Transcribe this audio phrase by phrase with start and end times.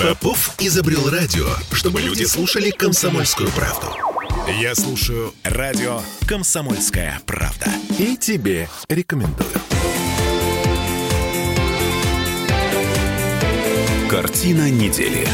[0.00, 3.88] Попов изобрел радио, чтобы люди слушали комсомольскую правду.
[4.60, 7.66] Я слушаю радио «Комсомольская правда».
[7.98, 9.50] И тебе рекомендую.
[14.08, 15.26] Картина недели.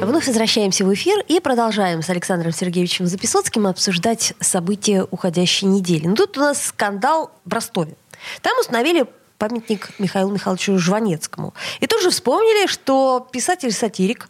[0.00, 6.06] Вновь возвращаемся в эфир и продолжаем с Александром Сергеевичем Записоцким обсуждать события уходящей недели.
[6.06, 7.94] Ну, тут у нас скандал в Ростове.
[8.40, 9.06] Там установили
[9.42, 11.52] памятник Михаилу Михайловичу Жванецкому.
[11.80, 14.28] И тут же вспомнили, что писатель-сатирик,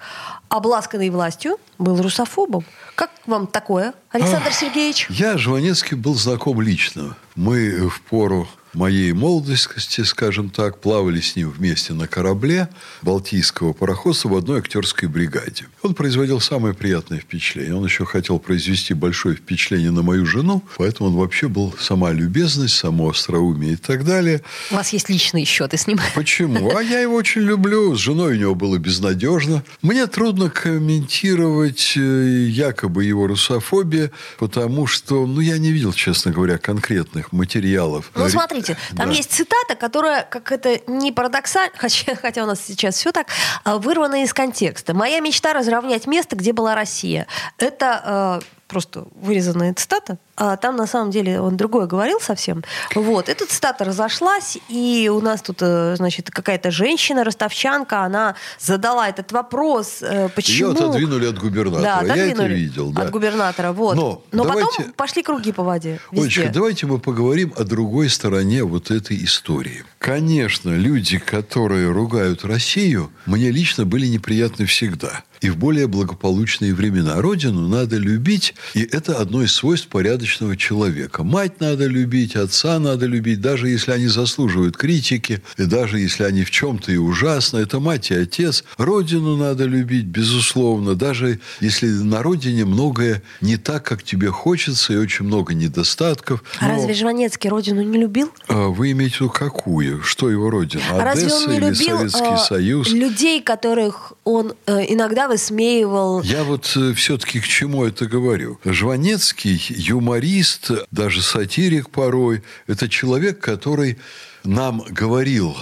[0.49, 2.65] обласканный властью, был русофобом.
[2.95, 5.09] Как вам такое, Александр Ах, Сергеевич?
[5.11, 7.15] Я Жванецкий был знаком лично.
[7.35, 12.69] Мы в пору моей молодости, скажем так, плавали с ним вместе на корабле
[13.03, 15.67] Балтийского пароходства в одной актерской бригаде.
[15.83, 17.75] Он производил самое приятное впечатление.
[17.75, 22.75] Он еще хотел произвести большое впечатление на мою жену, поэтому он вообще был сама любезность,
[22.75, 24.43] само остроумие и так далее.
[24.71, 25.99] У вас есть личные счеты с ним?
[26.15, 26.75] Почему?
[26.77, 27.95] А я его очень люблю.
[27.95, 29.63] С женой у него было безнадежно.
[29.83, 36.59] Мне трудно комментировать э, якобы его русофобия, потому что, ну, я не видел, честно говоря,
[36.59, 38.11] конкретных материалов.
[38.15, 39.15] Ну, смотрите, смотрите, там да.
[39.15, 43.29] есть цитата, которая, как это не парадоксально, хотя, хотя у нас сейчас все так,
[43.65, 44.95] а, вырвана из контекста.
[44.95, 47.27] «Моя мечта разровнять место, где была Россия».
[47.59, 52.65] Это э, просто вырезанная цитата, а там на самом деле он другое говорил совсем.
[52.95, 59.09] Вот, эта цитата разошлась, и у нас тут, э, значит, какая-то женщина, ростовчанка, она задала
[59.09, 60.71] этот вопрос, э, почему...
[60.71, 62.93] Ее отодвинули от губернатора, да, отодвинули я это видел.
[62.93, 63.03] Да.
[63.03, 63.95] От губернатора, вот.
[63.95, 64.71] Но, Но давайте...
[64.71, 66.01] потом пошли круги по воде.
[66.11, 69.85] Олечка, давайте мы поговорим о другой стороне вот этой истории.
[69.99, 77.21] Конечно, люди, которые ругают Россию, мне лично были неприятны всегда и в более благополучные времена.
[77.21, 81.25] Родину надо любить, и это одно из свойств порядочного человека.
[81.25, 86.45] Мать надо любить, отца надо любить, даже если они заслуживают критики, и даже если они
[86.45, 87.59] в чем-то и ужасно.
[87.59, 88.65] Это мать и отец.
[88.79, 94.97] Родину надо любить, безусловно, даже если на родине многое не так, как тебе хочется, и
[94.97, 96.45] очень много недостатков.
[96.61, 96.75] А Но...
[96.75, 98.31] разве Жванецкий родину не любил?
[98.47, 100.03] А вы имеете в виду какую?
[100.03, 100.83] Что его родина?
[100.91, 102.89] А Одесса разве он не или любил, Советский а, Союз?
[102.93, 106.23] Людей, которых он э, иногда высмеивал.
[106.23, 108.61] Я вот э, все-таки к чему это говорю?
[108.65, 113.99] Жванецкий юморист, даже сатирик порой, это человек, который
[114.45, 115.57] нам говорил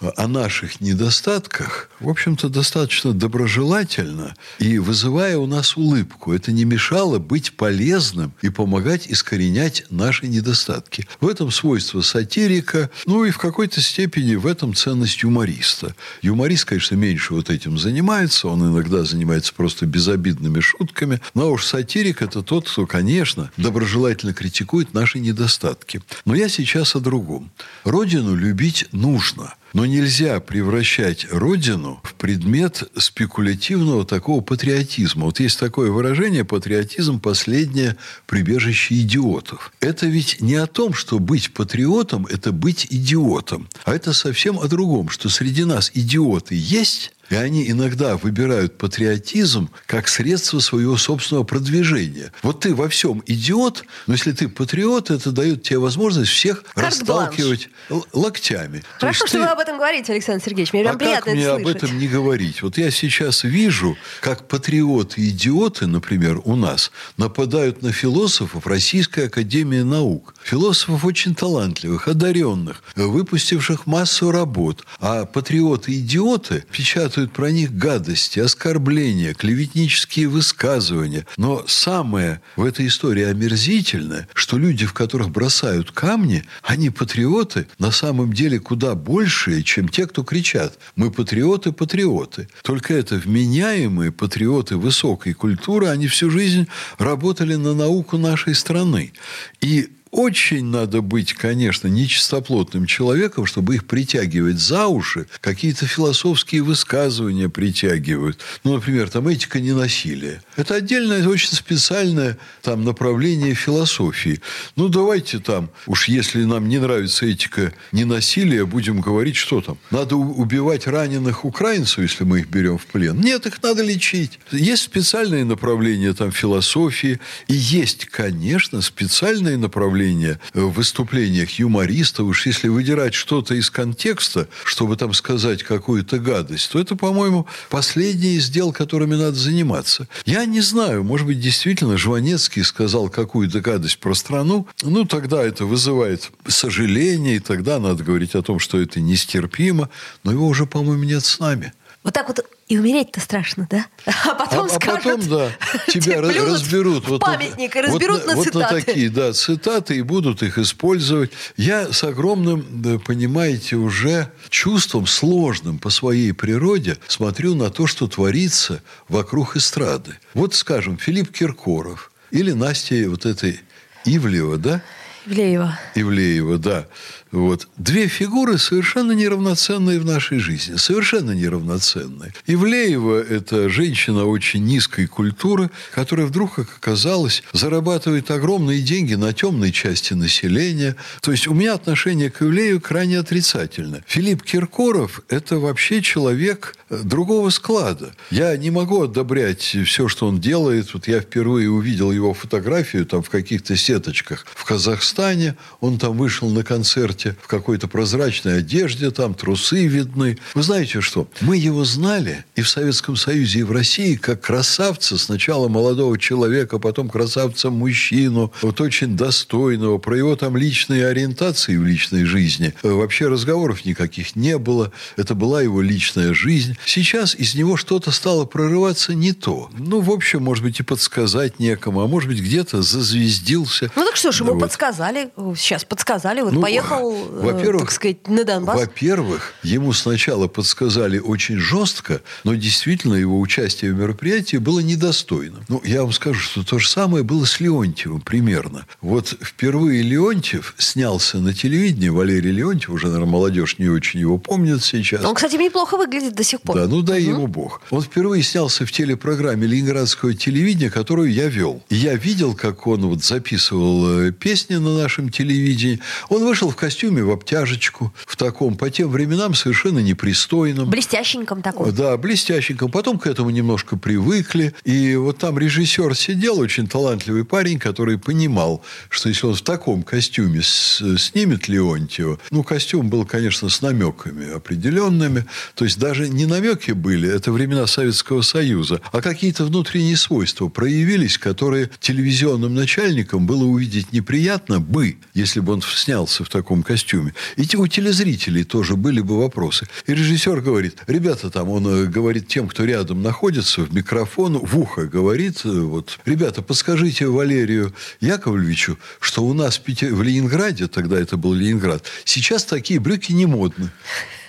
[0.00, 6.32] о наших недостатках, в общем-то, достаточно доброжелательно и вызывая у нас улыбку.
[6.32, 11.08] Это не мешало быть полезным и помогать искоренять наши недостатки.
[11.20, 15.94] В этом свойство сатирика, ну и в какой-то степени в этом ценность юмориста.
[16.20, 22.20] Юморист, конечно, меньше вот этим занимается, он иногда занимается просто безобидными шутками, но уж сатирик–
[22.22, 26.02] это тот, кто, конечно, доброжелательно критикует наши недостатки.
[26.26, 27.50] Но я сейчас о другом.
[27.84, 35.26] Родину любить нужно– но нельзя превращать Родину в предмет спекулятивного такого патриотизма.
[35.26, 37.96] Вот есть такое выражение «патриотизм– последнее
[38.26, 39.72] прибежище идиотов».
[39.80, 44.68] Это ведь не о том, что быть патриотом– это быть идиотом, а это совсем о
[44.68, 51.44] другом, что среди нас идиоты есть, и они иногда выбирают патриотизм как средство своего собственного
[51.44, 52.32] продвижения.
[52.42, 57.68] Вот ты во всем идиот, но если ты патриот, это дает тебе возможность всех расталкивать
[58.12, 58.82] локтями.
[58.98, 59.44] Хорошо, что ты...
[59.44, 60.72] вы об этом говорите, Александр Сергеевич.
[60.72, 61.62] Мне прям а приятно как мне слышать.
[61.62, 62.62] об этом не говорить?
[62.62, 69.26] Вот я сейчас вижу, как патриоты и идиоты, например, у нас нападают на философов Российской
[69.26, 70.33] Академии Наук.
[70.44, 74.84] Философов очень талантливых, одаренных, выпустивших массу работ.
[75.00, 81.26] А патриоты и идиоты печатают про них гадости, оскорбления, клеветнические высказывания.
[81.38, 87.90] Но самое в этой истории омерзительное, что люди, в которых бросают камни, они патриоты на
[87.90, 92.48] самом деле куда большие, чем те, кто кричат «Мы патриоты, патриоты».
[92.62, 96.68] Только это вменяемые патриоты высокой культуры, они всю жизнь
[96.98, 99.14] работали на науку нашей страны.
[99.62, 107.48] И очень надо быть, конечно, нечистоплотным человеком, чтобы их притягивать за уши, какие-то философские высказывания
[107.48, 108.38] притягивают.
[108.62, 110.40] Ну, например, там этика ненасилия.
[110.54, 114.40] Это отдельное, очень специальное там направление философии.
[114.76, 119.78] Ну, давайте там, уж если нам не нравится этика ненасилия, будем говорить, что там.
[119.90, 123.20] Надо убивать раненых украинцев, если мы их берем в плен.
[123.20, 124.38] Нет, их надо лечить.
[124.52, 127.18] Есть специальные направления там философии,
[127.48, 134.48] и есть, конечно, специальные направления выступления, в выступлениях юмористов, уж если выдирать что-то из контекста,
[134.64, 140.08] чтобы там сказать какую-то гадость, то это, по-моему, последний из дел, которыми надо заниматься.
[140.26, 145.64] Я не знаю, может быть, действительно Жванецкий сказал какую-то гадость про страну, ну, тогда это
[145.64, 149.88] вызывает сожаление, и тогда надо говорить о том, что это нестерпимо,
[150.22, 151.72] но его уже, по-моему, нет с нами.
[152.04, 153.86] Вот так вот и умереть-то страшно, да?
[154.04, 155.06] А потом а, скажут...
[155.06, 155.50] А потом, да,
[155.88, 157.08] тебя разберут.
[157.08, 158.58] Вот памятник, разберут вот, на цитаты.
[158.58, 161.30] Вот на такие, да, цитаты, и будут их использовать.
[161.56, 168.82] Я с огромным, понимаете, уже чувством сложным по своей природе смотрю на то, что творится
[169.08, 170.18] вокруг эстрады.
[170.34, 173.60] Вот, скажем, Филипп Киркоров или Настя вот этой
[174.04, 174.82] Ивлева, да?
[175.26, 175.78] Ивлеева.
[175.94, 176.86] Ивлеева, да.
[177.34, 177.66] Вот.
[177.76, 180.76] Две фигуры совершенно неравноценные в нашей жизни.
[180.76, 182.32] Совершенно неравноценные.
[182.46, 189.72] Ивлеева– это женщина очень низкой культуры, которая вдруг, как оказалось, зарабатывает огромные деньги на темной
[189.72, 190.94] части населения.
[191.22, 194.04] То есть у меня отношение к Ивлееву крайне отрицательное.
[194.06, 198.14] Филипп Киркоров– это вообще человек э, другого склада.
[198.30, 200.94] Я не могу одобрять все, что он делает.
[200.94, 205.56] Вот я впервые увидел его фотографию там в каких-то сеточках в Казахстане.
[205.80, 210.38] Он там вышел на концерте комнате, в какой-то прозрачной одежде, там трусы видны.
[210.54, 211.28] Вы знаете что?
[211.40, 216.78] Мы его знали и в Советском Союзе, и в России как красавца, сначала молодого человека,
[216.78, 222.74] потом красавца-мужчину, вот очень достойного, про его там личные ориентации в личной жизни.
[222.82, 224.92] Вообще разговоров никаких не было.
[225.16, 226.76] Это была его личная жизнь.
[226.86, 229.70] Сейчас из него что-то стало прорываться не то.
[229.78, 233.90] Ну, в общем, может быть, и подсказать некому, а может быть, где-то зазвездился.
[233.96, 234.60] Ну, так что ж, ему вот.
[234.60, 235.30] подсказали.
[235.56, 236.40] Сейчас подсказали.
[236.40, 238.78] Вот ну, поехал Э, во-первых, так сказать, на Донбасс?
[238.78, 245.64] Во-первых, ему сначала подсказали очень жестко, но действительно его участие в мероприятии было недостойным.
[245.68, 248.86] Ну, я вам скажу, что то же самое было с Леонтьевым примерно.
[249.00, 254.82] Вот впервые Леонтьев снялся на телевидении, Валерий Леонтьев, уже, наверное, молодежь не очень его помнит
[254.82, 255.24] сейчас.
[255.24, 256.76] Он, кстати, неплохо выглядит до сих пор.
[256.76, 257.30] Да, ну дай угу.
[257.30, 257.82] ему бог.
[257.90, 261.82] Он впервые снялся в телепрограмме Ленинградского телевидения, которую я вел.
[261.88, 266.00] И я видел, как он вот записывал э, песни на нашем телевидении.
[266.28, 270.90] Он вышел в костюме костюме, в обтяжечку, в таком, по тем временам совершенно непристойном.
[270.90, 271.92] Блестященьком таком.
[271.92, 272.88] Да, блестященьком.
[272.88, 274.74] Потом к этому немножко привыкли.
[274.84, 280.04] И вот там режиссер сидел, очень талантливый парень, который понимал, что если он в таком
[280.04, 285.46] костюме снимет Леонтьева, ну, костюм был, конечно, с намеками определенными.
[285.74, 291.38] То есть даже не намеки были, это времена Советского Союза, а какие-то внутренние свойства проявились,
[291.38, 297.34] которые телевизионным начальникам было увидеть неприятно бы, если бы он снялся в таком костюме.
[297.56, 299.88] И у телезрителей тоже были бы вопросы.
[300.06, 304.78] И режиссер говорит, ребята там, он э, говорит тем, кто рядом находится, в микрофон, в
[304.78, 311.36] ухо говорит, э, вот, ребята, подскажите Валерию Яковлевичу, что у нас в Ленинграде, тогда это
[311.36, 313.90] был Ленинград, сейчас такие брюки не модны.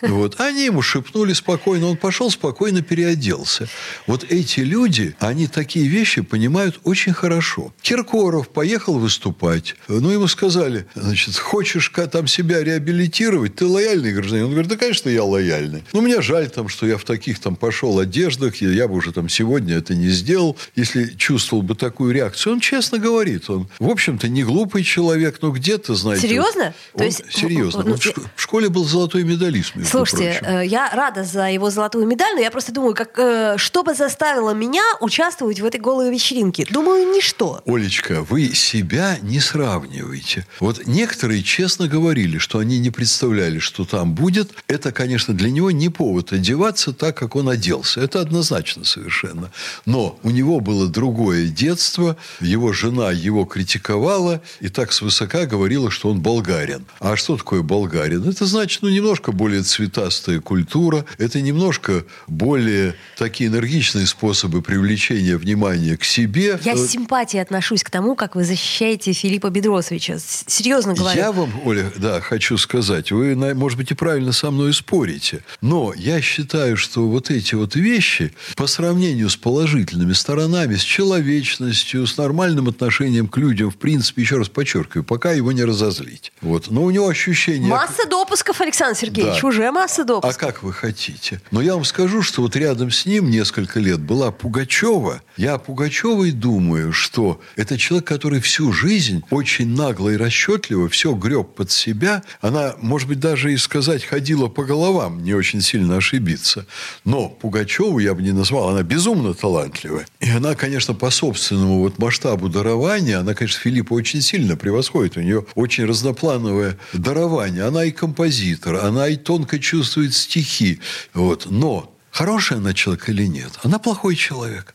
[0.02, 0.40] Вот.
[0.40, 3.68] Они ему шепнули спокойно, он пошел спокойно переоделся.
[4.08, 7.74] Вот эти люди, они такие вещи понимают очень хорошо.
[7.82, 9.76] Киркоров поехал выступать.
[9.88, 14.46] Ну, ему сказали, значит, хочешь там себя реабилитировать, ты лояльный гражданин?
[14.46, 15.84] Он говорит, да, конечно, я лояльный.
[15.94, 19.12] Но мне жаль там, что я в таких там пошел одеждах, я, я бы уже
[19.12, 22.54] там сегодня это не сделал, если чувствовал бы такую реакцию.
[22.54, 26.28] Он честно говорит, он, в общем-то, не глупый человек, но где-то, знаете...
[26.28, 26.74] Серьезно?
[26.94, 27.24] Он, То есть...
[27.32, 27.84] Серьезно.
[27.84, 30.58] Он в школе был золотой медалист, Слушайте, прочим.
[30.58, 33.94] Э, я рада за его золотую медаль, но я просто думаю, как, э, что бы
[33.94, 36.66] заставило меня участвовать в этой голой вечеринке?
[36.70, 37.62] Думаю, ничто.
[37.66, 40.46] Олечка, вы себя не сравниваете.
[40.60, 44.52] Вот некоторые честно говорили, что они не представляли, что там будет.
[44.68, 48.01] Это, конечно, для него не повод одеваться так, как он оделся.
[48.01, 49.51] Это однозначно совершенно.
[49.86, 52.18] Но у него было другое детство.
[52.39, 56.86] Его жена его критиковала и так свысока говорила, что он болгарин.
[57.00, 58.27] А что такое болгарин?
[58.27, 61.05] Это значит, ну, немножко более цветастая культура.
[61.17, 66.58] Это немножко более такие энергичные способы привлечения внимания к себе.
[66.63, 70.17] Я с симпатией отношусь к тому, как вы защищаете Филиппа Бедросовича.
[70.20, 71.20] Серьезно говорю.
[71.20, 75.94] Я вам, Оля, да, хочу сказать, вы, может быть, и правильно со мной спорите, но
[75.96, 82.17] я считаю, что вот эти вот вещи по сравнению с положительными сторонами, с человечностью, с
[82.17, 86.32] нормальным отношением к людям, в принципе, еще раз подчеркиваю, пока его не разозлить.
[86.41, 86.72] Вот.
[86.72, 87.70] Но у него ощущение...
[87.70, 89.48] Масса допусков, Александр Сергеевич, да.
[89.48, 90.05] уже Уже масса.
[90.22, 91.41] А как вы хотите?
[91.50, 95.24] Но я вам скажу, что вот рядом с ним несколько лет была Пугачева.
[95.38, 101.13] Я о Пугачевой думаю, что это человек, который всю жизнь очень нагло и расчетливо все
[101.13, 102.24] греб под себя.
[102.41, 106.67] Она, может быть, даже и сказать, ходила по головам, не очень сильно ошибиться.
[107.03, 110.05] Но Пугачеву я бы не назвал, она безумно талантливая.
[110.19, 115.17] И она, конечно, по собственному вот масштабу дарования, она, конечно, Филиппа очень сильно превосходит.
[115.17, 117.63] У нее очень разноплановое дарование.
[117.63, 120.80] Она и композитор, она и тонко чувствует стихи.
[121.14, 121.48] Вот.
[121.50, 123.52] Но хороший она человек или нет?
[123.64, 124.74] Она плохой человек.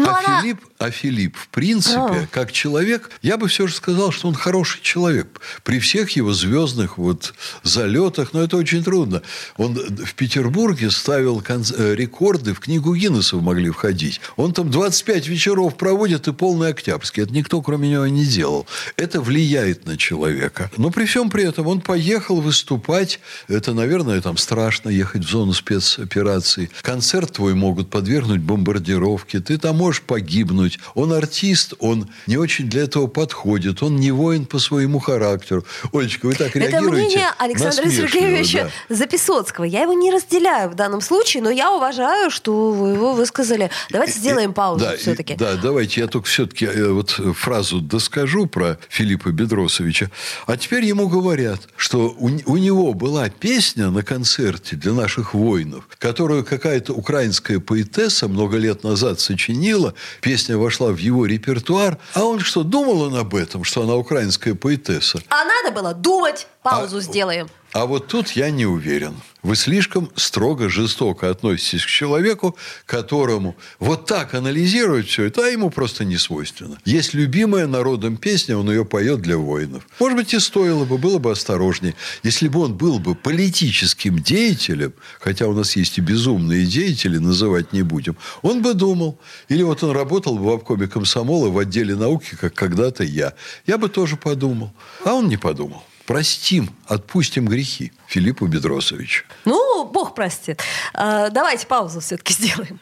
[0.00, 0.40] Но а, она...
[0.40, 2.26] Филипп, а Филипп, в принципе, а.
[2.30, 5.40] как человек, я бы все же сказал, что он хороший человек.
[5.62, 9.22] При всех его звездных вот залетах, но это очень трудно.
[9.56, 14.20] Он в Петербурге ставил э, рекорды, в книгу Гиннесов могли входить.
[14.36, 17.24] Он там 25 вечеров проводит и полный октябрьский.
[17.24, 18.66] Это никто, кроме него, не делал.
[18.96, 20.70] Это влияет на человека.
[20.76, 23.20] Но при всем при этом он поехал выступать.
[23.48, 26.70] Это, наверное, там страшно ехать в зону спецоперации.
[26.82, 29.40] Концерт твой могут подвергнуть бомбардировке.
[29.40, 30.78] Ты там можешь погибнуть.
[30.94, 35.64] Он артист, он не очень для этого подходит, он не воин по своему характеру.
[35.92, 36.76] Олечка, вы так реагируете?
[36.76, 38.96] Это мнение Александра Сергеевича да.
[38.96, 39.64] Записоцкого.
[39.64, 43.70] Я его не разделяю в данном случае, но я уважаю, что вы его высказали.
[43.90, 45.34] Давайте сделаем паузу да, все-таки.
[45.34, 50.10] Да, давайте я только все-таки э, вот фразу доскажу про Филиппа Бедросовича.
[50.46, 55.88] А теперь ему говорят, что у, у него была песня на концерте для наших воинов,
[55.98, 62.24] которую какая-то украинская поэтесса много лет назад сочинила, сочинила, песня вошла в его репертуар, а
[62.24, 65.20] он что, думал он об этом, что она украинская поэтесса?
[65.28, 66.46] А надо было думать.
[66.62, 67.48] Паузу а, сделаем.
[67.72, 69.14] А вот тут я не уверен.
[69.42, 75.70] Вы слишком строго, жестоко относитесь к человеку, которому вот так анализировать все это, а ему
[75.70, 76.78] просто не свойственно.
[76.84, 79.88] Есть любимая народом песня, он ее поет для воинов.
[79.98, 81.94] Может быть, и стоило бы, было бы осторожнее.
[82.22, 87.72] Если бы он был бы политическим деятелем, хотя у нас есть и безумные деятели, называть
[87.72, 89.18] не будем, он бы думал.
[89.48, 93.32] Или вот он работал бы в обкоме комсомола в отделе науки, как когда-то я.
[93.64, 94.74] Я бы тоже подумал.
[95.06, 99.24] А он не подумал простим, отпустим грехи Филиппу Бедросовичу.
[99.44, 100.62] Ну, Бог простит.
[100.94, 102.80] А, давайте паузу все-таки сделаем.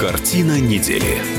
[0.00, 1.35] Картина недели.